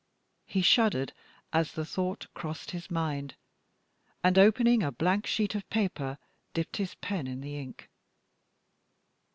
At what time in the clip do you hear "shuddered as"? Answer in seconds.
0.63-1.73